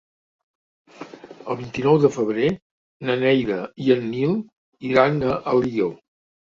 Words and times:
El 1.55 1.59
vint-i-nou 1.59 1.99
de 2.07 2.11
febrer 2.17 2.49
na 3.11 3.19
Neida 3.27 3.61
i 3.87 3.95
en 3.99 4.05
Nil 4.17 4.37
iran 4.93 5.27
a 5.39 5.43
Alió. 5.57 5.97